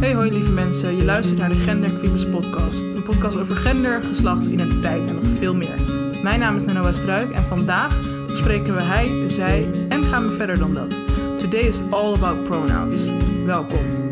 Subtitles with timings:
[0.00, 2.82] Hey hoi lieve mensen, je luistert naar de Gender Quibus podcast.
[2.82, 5.80] Een podcast over gender, geslacht, identiteit en nog veel meer.
[6.22, 10.58] Mijn naam is Nanoa Struik en vandaag bespreken we hij, zij en gaan we verder
[10.58, 10.98] dan dat.
[11.38, 13.10] Today is all about pronouns.
[13.44, 14.10] Welkom.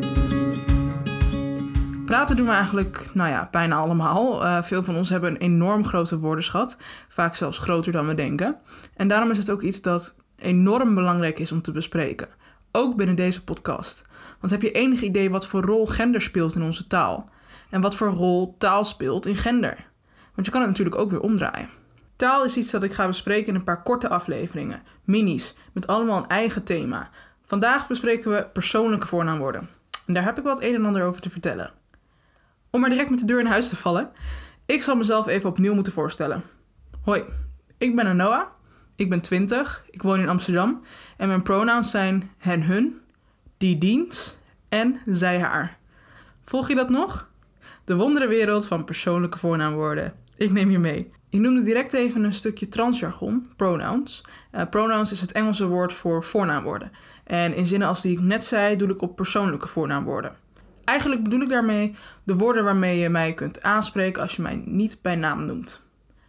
[2.04, 4.44] Praten doen we eigenlijk, nou ja, bijna allemaal.
[4.44, 6.76] Uh, veel van ons hebben een enorm grote woordenschat,
[7.08, 8.56] vaak zelfs groter dan we denken.
[8.96, 12.28] En daarom is het ook iets dat enorm belangrijk is om te bespreken.
[12.78, 14.04] Ook binnen deze podcast.
[14.40, 17.30] Want heb je enig idee wat voor rol gender speelt in onze taal?
[17.70, 19.86] En wat voor rol taal speelt in gender?
[20.34, 21.68] Want je kan het natuurlijk ook weer omdraaien.
[22.16, 26.18] Taal is iets dat ik ga bespreken in een paar korte afleveringen, minis, met allemaal
[26.18, 27.10] een eigen thema.
[27.44, 29.68] Vandaag bespreken we persoonlijke voornaamwoorden.
[30.06, 31.72] En daar heb ik wat een en ander over te vertellen.
[32.70, 34.10] Om maar direct met de deur in huis te vallen,
[34.66, 36.42] ik zal mezelf even opnieuw moeten voorstellen.
[37.02, 37.24] Hoi,
[37.78, 38.46] ik ben Noah,
[38.98, 40.82] ik ben 20, ik woon in Amsterdam
[41.16, 43.00] en mijn pronouns zijn hen, hun,
[43.56, 44.36] die diens
[44.68, 45.78] en zij haar.
[46.42, 47.28] Volg je dat nog?
[47.84, 50.12] De wonderenwereld van persoonlijke voornaamwoorden.
[50.36, 51.08] Ik neem je mee.
[51.28, 54.24] Ik noemde direct even een stukje transjargon, pronouns.
[54.52, 56.92] Uh, pronouns is het Engelse woord voor voornaamwoorden.
[57.24, 60.36] En in zinnen als die ik net zei, doe ik op persoonlijke voornaamwoorden.
[60.84, 61.94] Eigenlijk bedoel ik daarmee
[62.24, 65.87] de woorden waarmee je mij kunt aanspreken als je mij niet bij naam noemt.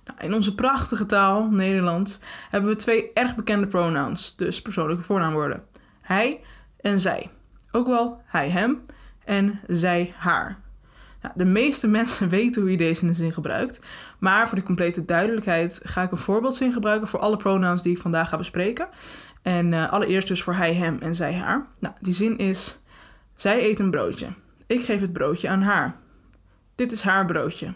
[0.09, 5.63] Nou, in onze prachtige taal, Nederlands, hebben we twee erg bekende pronouns, dus persoonlijke voornaamwoorden.
[6.01, 6.41] Hij
[6.81, 7.29] en zij.
[7.71, 8.85] Ook wel hij hem
[9.25, 10.59] en zij haar.
[11.21, 13.79] Nou, de meeste mensen weten hoe je deze in zin gebruikt.
[14.19, 18.01] Maar voor de complete duidelijkheid ga ik een voorbeeldzin gebruiken voor alle pronouns die ik
[18.01, 18.89] vandaag ga bespreken.
[19.41, 21.67] En uh, allereerst dus voor hij, hem en zij, haar.
[21.79, 22.81] Nou, die zin is:
[23.35, 24.27] Zij eet een broodje.
[24.67, 25.95] Ik geef het broodje aan haar.
[26.75, 27.73] Dit is haar broodje.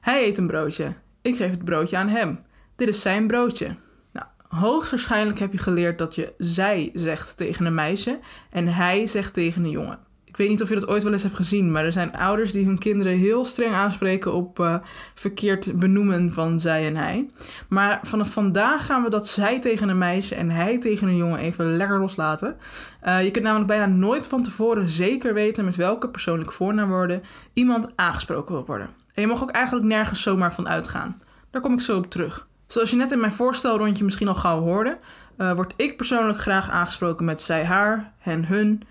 [0.00, 0.94] Hij eet een broodje.
[1.24, 2.38] Ik geef het broodje aan hem.
[2.76, 3.74] Dit is zijn broodje.
[4.12, 8.18] Nou, hoogstwaarschijnlijk heb je geleerd dat je zij zegt tegen een meisje
[8.50, 9.98] en hij zegt tegen een jongen.
[10.24, 12.52] Ik weet niet of je dat ooit wel eens hebt gezien, maar er zijn ouders
[12.52, 14.76] die hun kinderen heel streng aanspreken op uh,
[15.14, 17.30] verkeerd benoemen van zij en hij.
[17.68, 21.38] Maar vanaf vandaag gaan we dat zij tegen een meisje en hij tegen een jongen
[21.38, 22.56] even lekker loslaten.
[23.04, 27.22] Uh, je kunt namelijk bijna nooit van tevoren zeker weten met welke persoonlijke voornaamwoorden
[27.52, 28.88] iemand aangesproken wil worden.
[29.14, 31.22] En je mag ook eigenlijk nergens zomaar van uitgaan.
[31.54, 32.48] Daar kom ik zo op terug.
[32.66, 34.98] Zoals je net in mijn voorstelrondje misschien al gauw hoorde,
[35.38, 38.82] uh, word ik persoonlijk graag aangesproken met zij, haar, hen, hun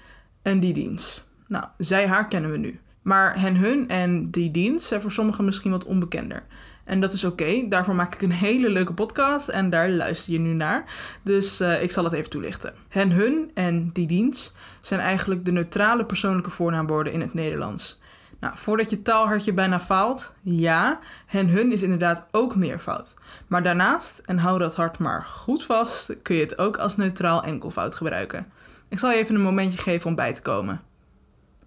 [0.41, 1.25] en die dienst.
[1.47, 2.79] Nou, zij, haar kennen we nu.
[3.01, 6.43] Maar hen, hun en die dienst zijn voor sommigen misschien wat onbekender.
[6.83, 7.65] En dat is oké.
[7.69, 10.85] Daarvoor maak ik een hele leuke podcast en daar luister je nu naar.
[11.23, 12.73] Dus uh, ik zal het even toelichten.
[12.89, 18.01] Hen, hun en die dienst zijn eigenlijk de neutrale persoonlijke voornaamwoorden in het Nederlands.
[18.43, 23.15] Nou, voordat je taalhartje bijna faalt, ja, hen, hun is inderdaad ook meervoud.
[23.47, 27.43] Maar daarnaast, en hou dat hart maar goed vast, kun je het ook als neutraal
[27.43, 28.51] enkelvoud gebruiken.
[28.89, 30.81] Ik zal je even een momentje geven om bij te komen.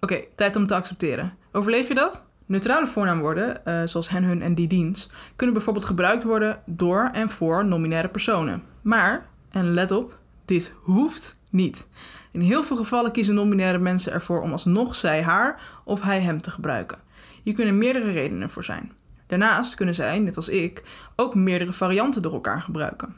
[0.00, 1.36] Oké, tijd om te accepteren.
[1.52, 2.24] Overleef je dat?
[2.46, 7.28] Neutrale voornaamwoorden, uh, zoals hen, hun en die dienst, kunnen bijvoorbeeld gebruikt worden door en
[7.28, 8.62] voor nominaire personen.
[8.82, 11.88] Maar, en let op, dit hoeft niet.
[12.30, 16.40] In heel veel gevallen kiezen nominaire mensen ervoor om alsnog zij, haar of hij, hem
[16.40, 16.98] te gebruiken.
[17.42, 18.92] Hier kunnen meerdere redenen voor zijn.
[19.26, 20.82] Daarnaast kunnen zij, net als ik,
[21.16, 23.16] ook meerdere varianten door elkaar gebruiken.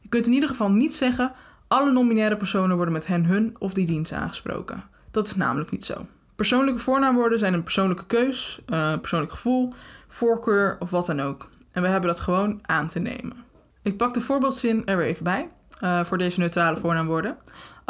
[0.00, 1.32] Je kunt in ieder geval niet zeggen:
[1.68, 4.82] alle nominaire personen worden met hen, hun of die dienst aangesproken.
[5.10, 6.06] Dat is namelijk niet zo.
[6.36, 9.72] Persoonlijke voornaamwoorden zijn een persoonlijke keus, uh, persoonlijk gevoel,
[10.08, 11.48] voorkeur of wat dan ook.
[11.72, 13.36] En we hebben dat gewoon aan te nemen.
[13.82, 15.48] Ik pak de voorbeeldzin er weer even bij
[15.82, 17.36] uh, voor deze neutrale voornaamwoorden.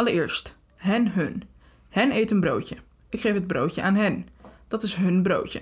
[0.01, 1.43] Allereerst, hen, hun.
[1.89, 2.77] Hen eet een broodje.
[3.09, 4.29] Ik geef het broodje aan hen.
[4.69, 5.61] Dat is hun broodje.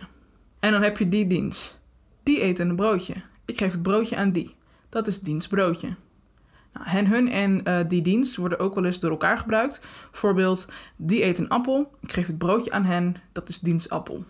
[0.61, 1.81] En dan heb je die dienst.
[2.23, 3.15] Die eet een broodje.
[3.45, 4.55] Ik geef het broodje aan die.
[4.89, 5.95] Dat is diens broodje.
[6.73, 9.87] Nou, hen, hun en uh, die dienst worden ook wel eens door elkaar gebruikt.
[10.11, 11.93] Bijvoorbeeld, die eet een appel.
[12.01, 13.17] Ik geef het broodje aan hen.
[13.33, 14.25] Dat is diens appel.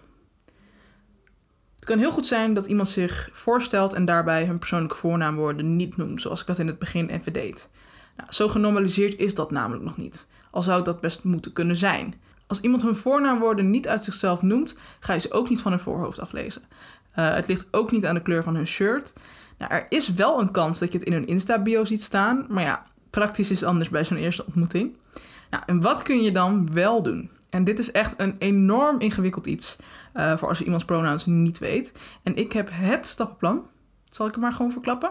[1.75, 5.97] Het kan heel goed zijn dat iemand zich voorstelt en daarbij hun persoonlijke voornaamwoorden niet
[5.97, 7.69] noemt, zoals ik dat in het begin even deed.
[8.19, 12.15] Nou, zo genormaliseerd is dat namelijk nog niet, al zou dat best moeten kunnen zijn.
[12.47, 15.81] Als iemand hun voornaamwoorden niet uit zichzelf noemt, ga je ze ook niet van hun
[15.81, 16.63] voorhoofd aflezen.
[17.19, 19.13] Uh, het ligt ook niet aan de kleur van hun shirt.
[19.59, 22.63] Nou, er is wel een kans dat je het in hun Insta-bio ziet staan, maar
[22.63, 24.97] ja, praktisch is anders bij zo'n eerste ontmoeting.
[25.51, 27.31] Nou, en wat kun je dan wel doen?
[27.51, 29.77] En dit is echt een enorm ingewikkeld iets
[30.15, 31.93] uh, voor als je iemands pronouns niet weet.
[32.23, 33.67] En ik heb het stappenplan.
[34.11, 35.11] Zal ik hem maar gewoon verklappen?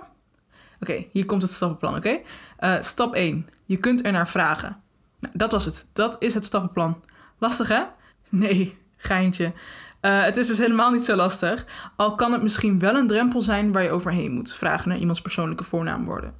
[0.79, 2.19] Oké, hier komt het stappenplan, oké?
[2.59, 3.49] Uh, stap 1.
[3.65, 4.81] Je kunt er naar vragen.
[5.19, 5.87] Nou, dat was het.
[5.93, 7.03] Dat is het stappenplan.
[7.37, 7.83] Lastig, hè?
[8.29, 9.53] Nee, geintje.
[10.01, 11.65] Uh, het is dus helemaal niet zo lastig.
[11.95, 15.21] Al kan het misschien wel een drempel zijn waar je overheen moet vragen naar iemands
[15.21, 16.33] persoonlijke voornaamwoorden.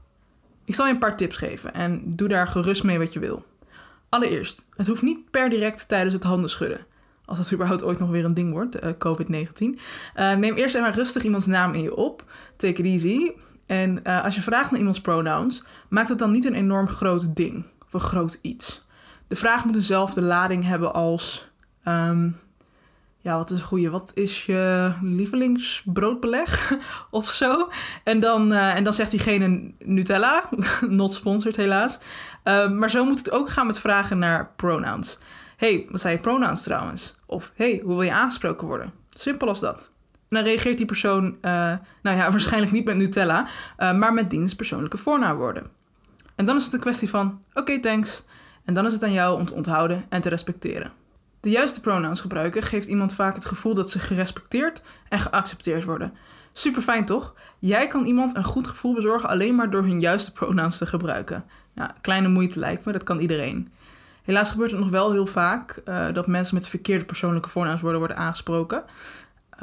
[0.66, 3.46] Ik zal je een paar tips geven en doe daar gerust mee wat je wil.
[4.10, 6.86] Allereerst, het hoeft niet per direct tijdens het handen schudden.
[7.28, 9.80] Als het überhaupt ooit nog weer een ding wordt, uh, COVID-19.
[10.16, 12.24] Uh, neem eerst even rustig iemands naam in je op.
[12.56, 13.32] Take it easy.
[13.66, 17.36] En uh, als je vraagt naar iemands pronouns, maak het dan niet een enorm groot
[17.36, 18.86] ding of een groot iets.
[19.28, 21.50] De vraag moet dezelfde lading hebben als.
[21.88, 22.36] Um,
[23.18, 23.90] ja, wat is een goede?
[23.90, 26.78] Wat is je lievelingsbroodbeleg
[27.10, 27.70] of zo?
[28.04, 30.50] En dan, en dan zegt diegene Nutella,
[30.90, 32.00] not sponsored helaas.
[32.44, 35.18] Uh, maar zo moet het ook gaan met vragen naar pronouns.
[35.58, 37.16] Hey, wat zijn je pronouns trouwens?
[37.26, 38.94] Of hey, hoe wil je aangesproken worden?
[39.10, 39.90] Simpel als dat.
[40.14, 41.52] En dan reageert die persoon, uh,
[42.02, 45.70] nou ja, waarschijnlijk niet met Nutella, maar met diens persoonlijke voornaamwoorden.
[46.36, 48.24] En dan is het een kwestie van, oké, thanks.
[48.66, 50.92] En dan is het aan jou om te onthouden en te respecteren.
[51.40, 56.14] De juiste pronouns gebruiken geeft iemand vaak het gevoel dat ze gerespecteerd en geaccepteerd worden.
[56.52, 57.36] Super fijn toch?
[57.60, 61.46] Jij kan iemand een goed gevoel bezorgen alleen maar door hun juiste pronouns te gebruiken.
[61.76, 63.72] Ja, kleine moeite lijkt me, dat kan iedereen.
[64.28, 68.18] Helaas gebeurt het nog wel heel vaak uh, dat mensen met verkeerde persoonlijke voornaamswoorden worden
[68.18, 68.84] aangesproken.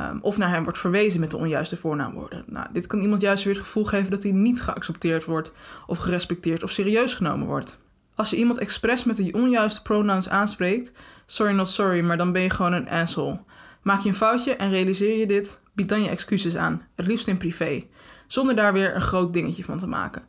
[0.01, 2.45] Um, of naar hem wordt verwezen met de onjuiste voornaamwoorden.
[2.47, 5.53] Nou, dit kan iemand juist weer het gevoel geven dat hij niet geaccepteerd wordt,
[5.87, 7.79] of gerespecteerd of serieus genomen wordt.
[8.15, 10.93] Als je iemand expres met de onjuiste pronouns aanspreekt,
[11.27, 13.43] sorry not sorry, maar dan ben je gewoon een asshole.
[13.83, 17.29] Maak je een foutje en realiseer je dit, bied dan je excuses aan, het liefst
[17.29, 17.85] in privé,
[18.27, 20.23] zonder daar weer een groot dingetje van te maken.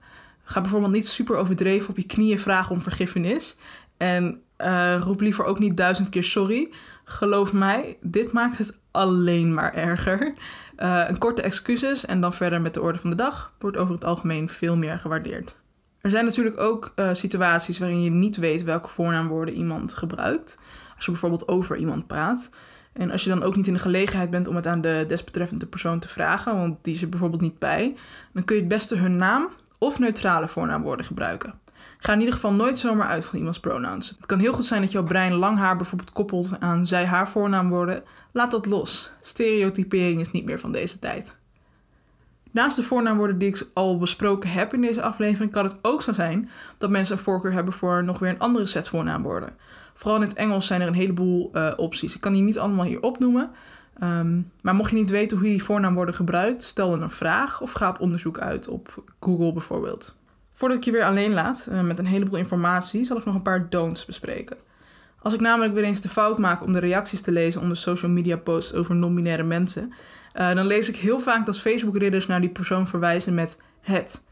[0.47, 3.57] Ga bijvoorbeeld niet super overdreven op je knieën vragen om vergiffenis
[3.97, 6.71] en uh, roep liever ook niet duizend keer sorry.
[7.03, 10.33] Geloof mij, dit maakt het alleen maar erger.
[10.77, 13.93] Uh, een korte excuses en dan verder met de orde van de dag wordt over
[13.93, 15.55] het algemeen veel meer gewaardeerd.
[16.01, 20.57] Er zijn natuurlijk ook uh, situaties waarin je niet weet welke voornaamwoorden iemand gebruikt.
[20.95, 22.49] Als je bijvoorbeeld over iemand praat.
[22.93, 25.65] En als je dan ook niet in de gelegenheid bent om het aan de desbetreffende
[25.65, 27.95] persoon te vragen, want die is er bijvoorbeeld niet bij,
[28.33, 31.59] dan kun je het beste hun naam of neutrale voornaamwoorden gebruiken.
[31.97, 34.09] Ga in ieder geval nooit zomaar uit van iemands pronouns.
[34.09, 38.03] Het kan heel goed zijn dat jouw brein lang haar bijvoorbeeld koppelt aan zij-haar voornaamwoorden.
[38.31, 39.11] Laat dat los.
[39.21, 41.37] Stereotypering is niet meer van deze tijd.
[42.51, 46.13] Naast de voornaamwoorden die ik al besproken heb in deze aflevering, kan het ook zo
[46.13, 49.55] zijn dat mensen een voorkeur hebben voor nog weer een andere set voornaamwoorden.
[49.93, 52.15] Vooral in het Engels zijn er een heleboel uh, opties.
[52.15, 53.51] Ik kan die niet allemaal hier opnoemen.
[54.03, 57.61] Um, maar mocht je niet weten hoe je die voornaamwoorden gebruikt, stel dan een vraag
[57.61, 60.15] of ga op onderzoek uit op Google bijvoorbeeld.
[60.55, 63.41] Voordat ik je weer alleen laat uh, met een heleboel informatie, zal ik nog een
[63.41, 64.57] paar don'ts bespreken.
[65.19, 68.11] Als ik namelijk weer eens de fout maak om de reacties te lezen onder social
[68.11, 69.93] media posts over non-binaire mensen,
[70.35, 74.23] uh, dan lees ik heel vaak dat Facebook-ridders naar die persoon verwijzen met het.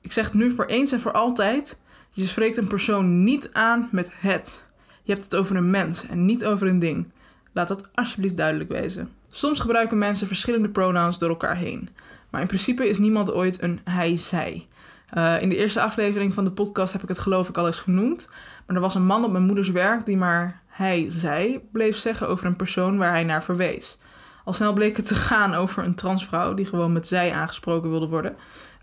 [0.00, 1.78] Ik zeg nu voor eens en voor altijd:
[2.10, 4.64] je spreekt een persoon niet aan met het.
[5.02, 7.10] Je hebt het over een mens en niet over een ding.
[7.52, 9.10] Laat dat alsjeblieft duidelijk wezen.
[9.28, 11.88] Soms gebruiken mensen verschillende pronouns door elkaar heen.
[12.30, 14.66] Maar in principe is niemand ooit een hij-zij.
[15.14, 17.80] Uh, in de eerste aflevering van de podcast heb ik het geloof ik al eens
[17.80, 18.30] genoemd.
[18.66, 22.46] Maar er was een man op mijn moeders werk die maar hij-zij bleef zeggen over
[22.46, 23.98] een persoon waar hij naar verwees.
[24.44, 28.08] Al snel bleek het te gaan over een transvrouw die gewoon met zij aangesproken wilde
[28.08, 28.36] worden.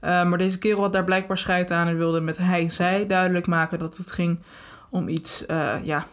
[0.03, 3.47] Uh, maar deze kerel had daar blijkbaar scheid aan en wilde met hij, zij duidelijk
[3.47, 4.39] maken dat het ging
[4.89, 6.05] om iets, uh, ja,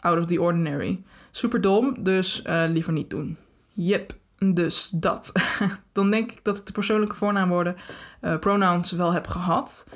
[0.00, 1.02] out of the ordinary.
[1.30, 3.36] Super dom, dus liever niet doen.
[3.72, 4.12] Yep,
[4.52, 5.32] dus dat.
[5.92, 7.76] Dan denk ik dat ik de persoonlijke voornaamwoorden,
[8.40, 9.86] pronouns, wel heb gehad.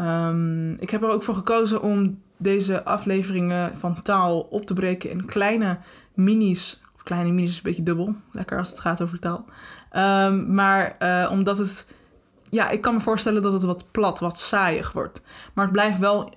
[0.00, 5.10] Um, ik heb er ook voor gekozen om deze afleveringen van taal op te breken
[5.10, 5.78] in kleine
[6.14, 8.14] minis kleine minis is een beetje dubbel.
[8.32, 9.44] Lekker als het gaat over taal.
[10.26, 11.92] Um, maar uh, omdat het...
[12.50, 15.22] Ja, ik kan me voorstellen dat het wat plat, wat saaiig wordt.
[15.52, 16.34] Maar het blijft wel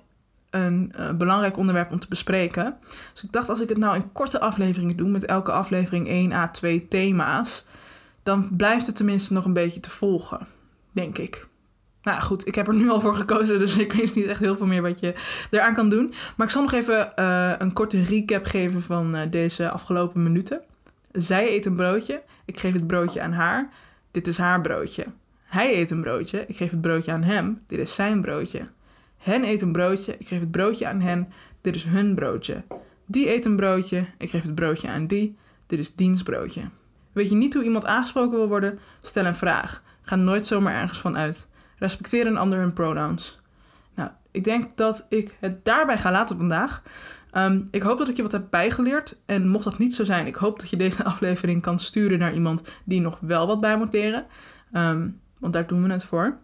[0.56, 2.76] een uh, belangrijk onderwerp om te bespreken.
[3.12, 5.08] Dus ik dacht, als ik het nou in korte afleveringen doe...
[5.08, 7.66] met elke aflevering 1 à 2 thema's...
[8.22, 10.46] dan blijft het tenminste nog een beetje te volgen.
[10.92, 11.46] Denk ik.
[12.06, 14.56] Nou goed, ik heb er nu al voor gekozen, dus ik weet niet echt heel
[14.56, 15.14] veel meer wat je
[15.50, 16.14] eraan kan doen.
[16.36, 20.60] Maar ik zal nog even uh, een korte recap geven van uh, deze afgelopen minuten.
[21.12, 23.68] Zij eet een broodje, ik geef het broodje aan haar.
[24.10, 25.04] Dit is haar broodje.
[25.44, 27.62] Hij eet een broodje, ik geef het broodje aan hem.
[27.66, 28.68] Dit is zijn broodje.
[29.18, 31.32] Hen eet een broodje, ik geef het broodje aan hen.
[31.60, 32.64] Dit is hun broodje.
[33.06, 35.36] Die eet een broodje, ik geef het broodje aan die.
[35.66, 36.62] Dit is diens broodje.
[37.12, 38.78] Weet je niet hoe iemand aangesproken wil worden?
[39.02, 39.82] Stel een vraag.
[40.02, 41.48] Ga nooit zomaar ergens van uit.
[41.78, 43.40] Respecteer een ander hun pronouns.
[43.94, 46.82] Nou, ik denk dat ik het daarbij ga laten vandaag.
[47.32, 49.16] Um, ik hoop dat ik je wat heb bijgeleerd.
[49.26, 52.34] En mocht dat niet zo zijn, ik hoop dat je deze aflevering kan sturen naar
[52.34, 54.26] iemand die nog wel wat bij moet leren.
[54.72, 56.38] Um, want daar doen we het voor.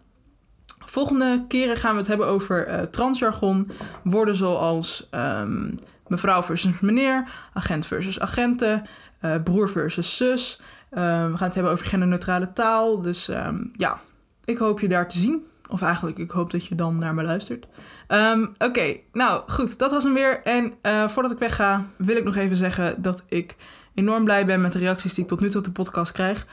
[0.93, 3.71] Volgende keren gaan we het hebben over uh, transjargon.
[4.03, 8.85] Woorden zoals um, mevrouw versus meneer, agent versus agenten,
[9.21, 10.61] uh, broer versus zus.
[10.89, 13.01] we gaan het hebben over genderneutrale taal.
[13.01, 13.29] Dus
[13.71, 13.99] ja,
[14.45, 15.43] ik hoop je daar te zien.
[15.69, 17.67] Of eigenlijk, ik hoop dat je dan naar me luistert.
[18.07, 20.41] Ehm, Oké, nou goed, dat was hem weer.
[20.43, 23.55] En eh, voordat ik wegga, wil ik nog even zeggen dat ik
[23.93, 26.45] enorm blij ben met de reacties die ik tot nu toe op de podcast krijg.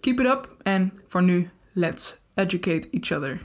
[0.00, 0.54] Keep it up.
[0.62, 3.40] En voor nu, let's educate each other.